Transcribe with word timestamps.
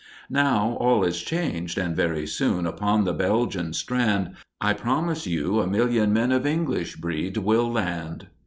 Now 0.31 0.77
all 0.79 1.03
is 1.03 1.21
changed, 1.21 1.77
and 1.77 1.95
very 1.95 2.25
soon, 2.25 2.65
upon 2.65 3.03
the 3.03 3.13
Belgian 3.13 3.71
strand, 3.73 4.31
I 4.59 4.73
promise 4.73 5.27
you 5.27 5.59
a 5.61 5.67
million 5.67 6.11
men 6.11 6.31
of 6.31 6.43
English 6.47 6.95
breed 6.95 7.35
shall 7.35 7.71
land. 7.71 8.25